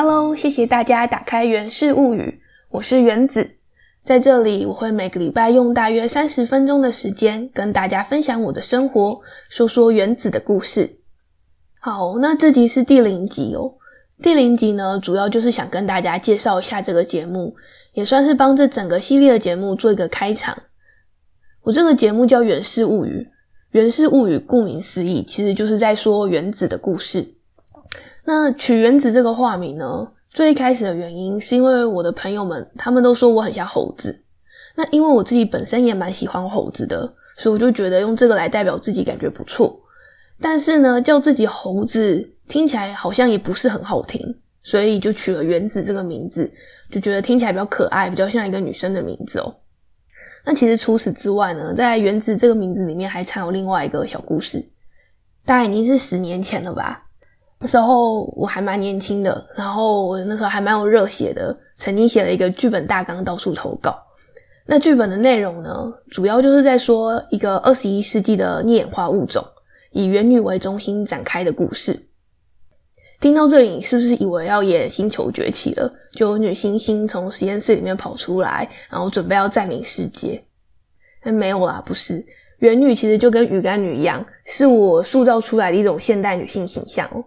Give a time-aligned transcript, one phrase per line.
[0.00, 2.20] Hello，谢谢大家打开《源氏物语》，
[2.68, 3.56] 我是原子，
[4.04, 9.20] 在这里我会每个礼拜用大约三十分钟的时间跟大家分享我的生活，
[9.50, 11.00] 说说原子的故事。
[11.80, 13.74] 好，那这集是第零集哦。
[14.22, 17.56] 第零集呢，主要就是想跟大家介绍一下这个节目，
[17.92, 20.56] 也算是帮这整个系列的节目做一个开场。
[21.62, 23.10] 我这个节目叫《源氏物语》，
[23.72, 27.34] 《源氏物语》顾名思义，其实就是在说原子的故事。
[28.28, 30.06] 那取原子这个化名呢？
[30.28, 34.22] 最一开始的原因是因为我的朋友们，他们都说我很像猴子。
[34.74, 39.80] 那因为我自己本身也蛮喜欢猴子的，所以我就觉得用这个来代表自己感觉不错。
[40.42, 44.22] 但是呢，叫自己猴子听起来好像也不是很好听，
[44.60, 46.52] 所以就取了原子这个名字，
[46.92, 49.54] 就觉得听起来比较可爱，比较像一个女生的名字哦。
[50.44, 54.62] 那其实除此之外呢，在原子这个名字里面还藏有另外一个小故事，
[55.46, 57.06] 大概已经是十年前了吧。
[57.60, 63.98] 那时候我还蛮年轻的，然后我那时候还蛮有热血的，曾经写了一个剧本大纲到处投稿。
[64.64, 69.44] 那剧本的内容呢，主要就是在说一个二十一世纪的幂演化物种，
[69.92, 72.06] 以原女为中心展开的故事。
[73.20, 75.92] 听到这里，你是不是以为要演星球崛起了？
[76.12, 80.44] 就有女星星从实验室里面跑出来，然后准备要占领世界？
[81.22, 82.24] 但没有啦，不是。
[82.58, 87.24] 原女其实就跟鱼干女一样，是我塑造出来的一种现代女性形象哦。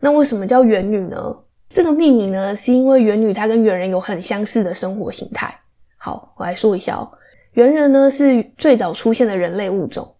[0.00, 1.36] 那为什么叫猿女呢？
[1.70, 5.54] 这个命名呢，是因为猿女她跟猿人有很相似的生活形态。
[5.96, 7.10] 好，我来说一下哦。
[7.52, 10.14] 猿人呢是最早出现的人类物种，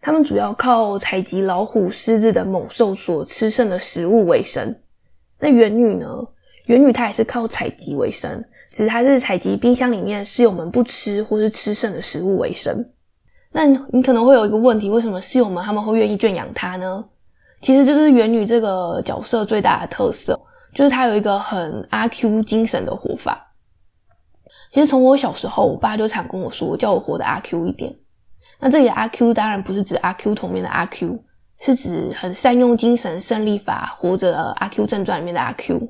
[0.00, 4.76] 他们主要靠采集老虎、狮子的猛兽所吃剩的食物为生。
[5.40, 6.06] 那猿女呢？
[6.66, 12.86] 猿女她也是靠采集为生，只是她是采集冰箱里面室友们不吃或是吃剩的食物为生。
[13.50, 17.04] 那你可能会有一个问题：为什么室友们他们会愿意圈养她呢？
[17.64, 20.38] 其实这是元女这个角色最大的特色，
[20.74, 23.54] 就是她有一个很阿 Q 精神的活法。
[24.70, 27.96] 其实从我小时候，我爸就常跟我说，叫我活得阿 Q 一点。
[28.60, 31.18] 那这里的阿 Q 当然不是指阿 Q 同面的阿 Q，
[31.58, 35.88] 是指很善用精神胜利法，活着阿 Q 正传里面的阿 Q。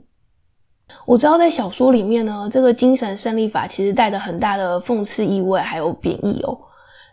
[1.07, 6.57] 我知道在小说里面呢，这个精神胜利法其实带着很大的讽刺意味，还有贬义哦。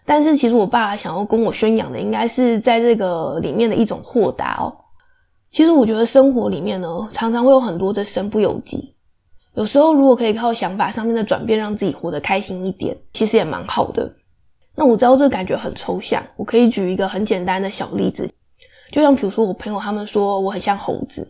[0.06, 4.74] 但是其实我爸想要跟我宣扬的，应该是在这个里面的一种豁达哦。
[5.52, 8.96] 其实我觉得生活里面呢，常常会有很多的身不由己。
[9.54, 14.10] 有时候如果可以靠想法上面的转变，让自己活得开心一点，其实也蛮好的。
[14.76, 18.28] 那我知道这个感觉很抽象，我可以举一个很简单的小例子，
[18.92, 21.28] 就像比如说我朋友他们说我很像猴子，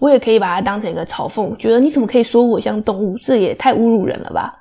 [0.00, 3.18] 我也可以把它当成一个嘲讽，觉得你怎么可以说我像动物？
[3.18, 4.59] 这也太侮辱人了吧。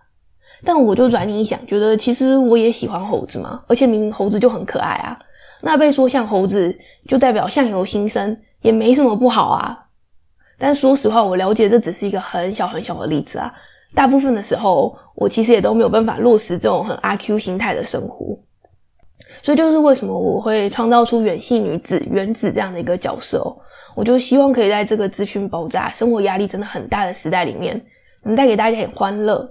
[0.63, 5.17] 但我就转念一想，觉得其实我也喜欢猴子嘛，而且明明猴子就很可爱啊。
[5.61, 6.77] 那被说像猴子，
[7.07, 9.85] 就代表相由心生，也没什么不好啊。
[10.57, 13.53] 但说实话，我了解这只是一个很小很小的例子啊。
[13.95, 18.37] 大部分的时候，我其实也都没有办法落实这种很阿 Q 心态的生活。
[19.41, 23.55] 所以就是为什么我会创造出远系女子原子这样的一个角色哦，
[23.95, 27.81] 我就希望可以在这个资讯爆炸、生活压力真的很大的时代里面，
[28.23, 29.49] 能带给大家点欢乐。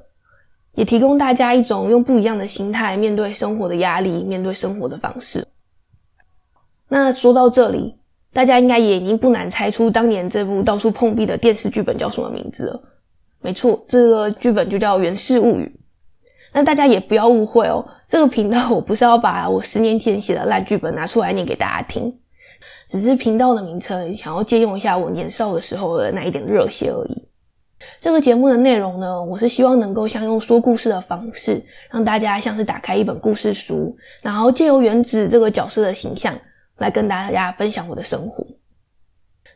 [0.79, 5.45] 也提供大家一种用不一样的心态面对生活的压力、面对生活的方式。
[6.89, 7.97] 那说到这里，
[8.33, 12.83] 大家应该也已经不难猜出当年这部到处碰壁的电视剧本叫什么名字了。
[13.41, 15.65] 没错，这个剧本就叫《源氏物语》。
[16.53, 22.17] 那大家也不要误会哦，这个频道我不是要把我十年前写的烂剧本拿出来念给大家听，
[22.89, 27.28] 只是频道的名称想要借用一下我年少的时候的那一点热血而已。
[28.01, 36.37] 这个节目的内容呢，我是希望能够像用说故事的方式，让大家像是打开一本故事书，然后借由原子这个角色的形象
[36.79, 38.45] 来跟大家分享我的生活。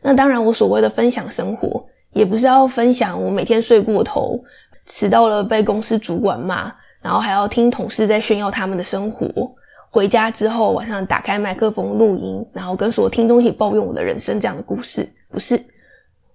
[0.01, 4.41] 那当然，我所谓的分享生活，也不是要分享我每天睡过头、
[4.85, 9.27] 迟到了被公司主管骂，然后还要听同事在炫耀他们的生活，
[9.89, 15.61] 回家之后晚上打开麦克风录音，然后跟所有听众一起抱怨我的人生这样的故事，不是。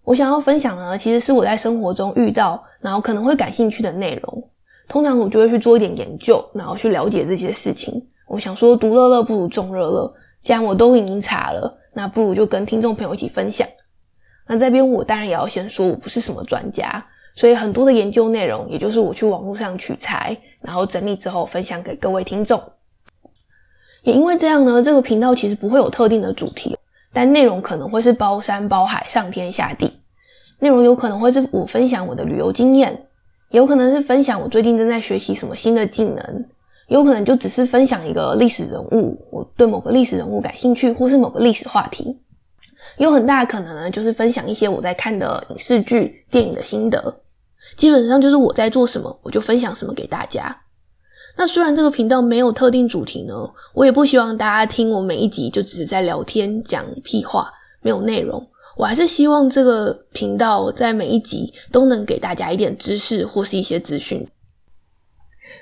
[0.08, 4.50] 我想要分享呢，其实是我在生活中遇到，然后可能会感兴趣的内容。
[4.88, 8.02] 通常我就会去做一点研究，然后去了解这些事情。
[8.26, 10.10] 我想说，独乐乐不如众乐乐，
[10.40, 13.68] 既然我都已经查了，那不如就跟听众朋友一起分享。
[14.46, 22.58] 那这边我当然也要先说，我不是什么专家，所以很多的研究内容，也就是我去网络上取材，然后整理之后分享给各位听众。
[24.04, 26.78] 也因为这样呢，这个频道其实不会有特定的主题。
[27.12, 30.00] 但内容可能会是包山包海、上天下地，
[30.58, 33.06] 内容有可能会是我分享我的旅游经验，
[33.50, 36.44] 有可能是分享我最近正在学习什么新的技能，
[36.88, 42.18] 有可能就只是分享一个历史人物，我对某个历史人物感兴趣，或是某个历史话题。
[42.96, 47.20] 有很大的可能呢，就是分享一些我在看的影视剧、电影的心得。
[47.76, 50.56] 基本上就是我在做什么，我就分享什么给大家。
[51.40, 53.32] 那虽然这个频道没有特定主题呢，
[53.72, 57.48] 我也不希望大家听我每一集就只是在聊天讲屁话，
[57.80, 58.44] 没有内容。
[58.76, 64.26] 我还是希望这个频道在每一集都能给大家一点知识或是一些资讯。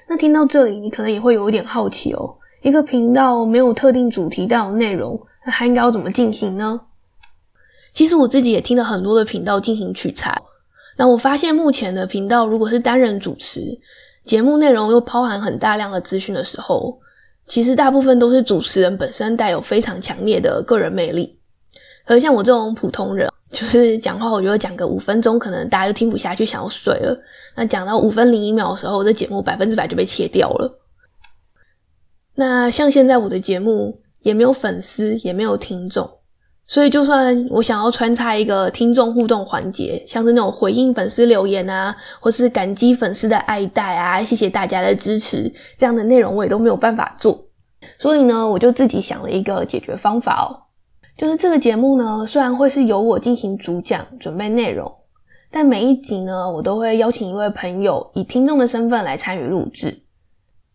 [0.09, 6.81] 那听到这里，你可能也会有一点好奇哦，一个频道没有特定主题但有内容，那它应该要怎么进行呢？
[7.93, 10.41] 其实我自己也听了很多的频道进行取材，
[10.97, 13.79] 那我发现目前的频道如果是单人主持。
[14.27, 16.99] 节目内容又包含很大量的资讯的时候，
[17.47, 21.41] 其实大部分都是主持人本身带有非常强烈的个人魅力。
[22.07, 27.17] 而像我这种普通人， 就是讲话，我觉得讲个五分钟，可能大家就听不下去，想要睡了。
[27.55, 30.79] 那讲到五分零一秒的时候，我的节目百分之百就被切掉了。
[32.35, 36.16] 那像现在我的节目也没有粉丝，也没有听众。
[36.69, 47.47] 所以，就算我想要穿插一个听众互动环节，像是那种回应粉丝留言啊，或是感激粉丝的爱戴啊，谢谢大家的支持，这样的内容我也都没有办法做。
[47.99, 50.67] 所以呢，我就自己想了一个解决方法哦，
[51.17, 54.93] 就是这个节目呢，虽然会是由我进行主讲、准备内容，
[55.53, 60.03] 但每一集呢，我都会邀请一位朋友以听众的身份来参与录制，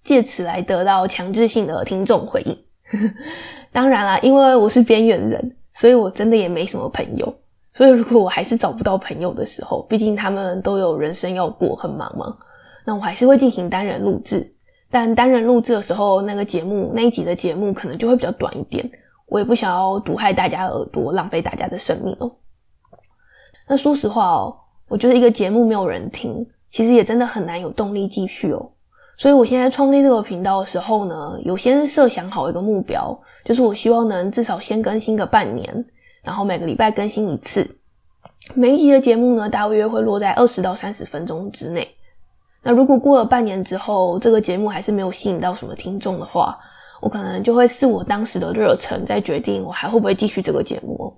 [0.06, 2.58] 借此来得到强制性的听众回应。
[3.74, 5.58] 当然啦，因为我是边缘人。
[5.74, 7.34] 所以我真的也没什么朋友，
[7.74, 12.38] 所以如果我还是找不到朋友的时候，毕竟他们都有人生要过，很忙嘛，
[12.86, 14.54] 那我还是会进行单人录制。
[14.90, 18.92] 但单人录制的时候，那个节目那一集的节目可能就会比较短一点，
[19.28, 22.30] 我也不想要毒害大家耳朵，浪费大家的生命哦。
[23.68, 24.58] 那说实话哦，
[24.90, 28.71] 我觉得一个节目没有人听，其实也真的很难有动力继续哦。
[29.22, 33.16] 所以，我现在创立这个频道的时候呢，有先设想好一个目标，
[33.46, 35.86] 就是我希望能至少先更新个半年，
[36.24, 37.78] 然后每个礼拜更新一次。
[38.56, 41.88] 每一集的节目呢，大约会落在二十到三十分钟之内。
[42.64, 46.58] 那如果过了半年之后，这个节目还是没有吸引到什么听众的话，
[47.00, 51.16] 我可能就会视我当时的热忱，再决定我还会不会继续这个节目。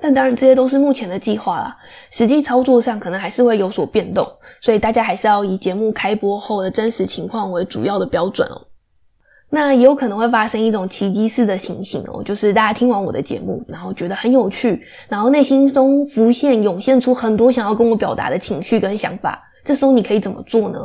[0.00, 1.76] 但当然，这些都是目前的计划啦，
[2.10, 4.26] 实际操作上可能还是会有所变动，
[4.60, 8.66] 所以大家还是要以节目开播后的真实情况为主要的标准哦。
[9.48, 20.78] 那也有可能会发生一种奇迹式的情形哦，就是大家听完我的节目，然后觉得很有趣，然后内心中浮现涌现出很多想要跟我表达的情绪跟想法，这时候你可以怎么做呢？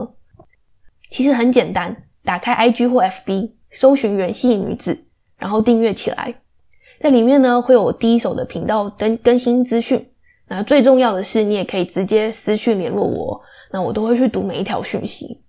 [1.09, 4.97] 其实很简单，打开 IG 或 FB，搜寻“元系女子”，
[5.37, 6.33] 然后订阅起来。
[7.01, 10.07] 在里面呢，会有第一手的频道更更新资讯。
[10.47, 15.41] 那最重要的是，你也可以直接私讯联络我，那我都会去读每一条讯息。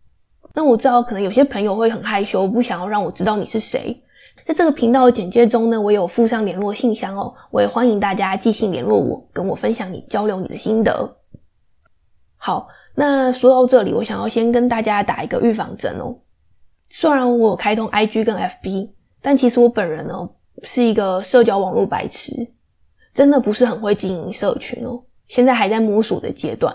[0.55, 4.03] 那我知道，可能有些朋友会很害羞，不想要让我知道你是谁。
[4.47, 11.17] 在这个频道的简介中呢，我有附上联络信箱哦，我也欢迎大家寄信联络我，跟我分享你交流你的心得。
[12.39, 16.17] 好，那说到这里，我想要先跟大家打一个预防针哦。
[16.89, 18.91] 虽然我有开通 IG 跟 FB，
[19.21, 20.31] 但其实我本人呢。
[20.63, 22.33] 是一个社交网络白痴，
[23.13, 25.03] 真的不是很会经营社群哦。
[25.29, 26.75] 现在还在摸索的阶段。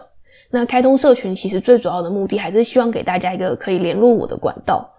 [0.50, 4.90] 那开通社群其实最主要的目的还是希望给大家一个可以联络我的管道。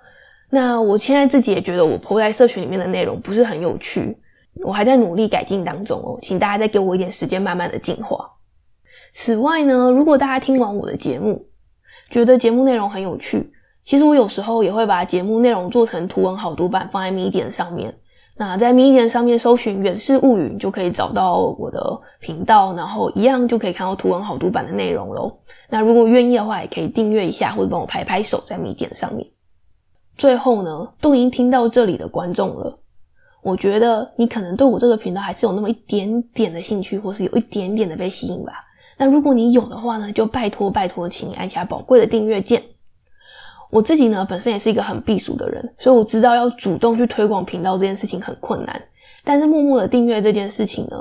[0.50, 4.16] 那我现在自己也觉得我铺在社群里面的内容不是很有趣，
[4.62, 6.18] 我还在努力改进当中哦。
[6.20, 8.30] 请大家再给我一点时间，慢慢的进化。
[9.12, 11.46] 此外呢，如果大家听完我的节目，
[12.10, 13.50] 觉得节目内容很有趣，
[13.82, 17.94] 其实我有时候也会把节目内容做成图文好读版放在 Medium 上面。
[18.40, 25.36] 那在 Medium 上面搜寻《远视物语》，就可以找到我的频道，然后一样就可以看到图文好读版的内容喽。
[25.68, 29.26] 那如果愿意的话，也可以订阅一下，或者帮我拍拍手在 Medium 上面。
[30.16, 32.78] 最后呢，都已经听到这里的观众了，
[33.42, 38.52] 我觉得你可能对我这个频道还是有那么一点点的兴趣，或是有一点点的被吸引吧。
[38.96, 42.62] 那如果你有的话呢，就拜托拜托，请你按下宝贵的订阅键。
[43.70, 48.82] 我自己呢，本身也是一个很避暑的人，所以我知道要主动去推广频道这件事情很困难。
[49.24, 50.96] 但是默默的订阅这件事情呢，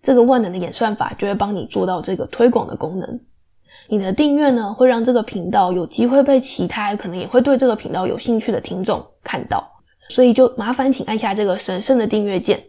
[0.00, 3.20] 这个万能的演算法就会帮你做到这个推广的功能。
[3.88, 9.62] 你的订阅呢，会让这个频道有机会被其他可能也会对这个频道有兴趣的听众看到。
[10.08, 12.64] 所以就麻烦请按下这个神圣的订阅键。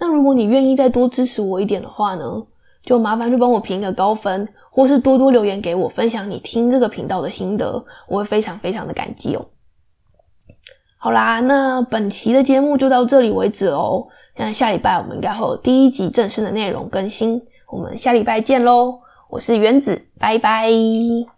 [0.00, 2.24] 那如果你愿意再多支持我一点的话呢？
[2.84, 9.46] 就麻烦去帮我评个高分，或是多多留言给我，分享你听这个频道的心得，我会非常非常的感激哦。
[10.96, 14.06] 好啦，那本期的节目就到这里为止哦。
[14.36, 19.00] 那下礼拜我们应该会有第一集正式的内容更新，我们下礼拜见喽。
[19.28, 21.33] 我是原子，拜拜。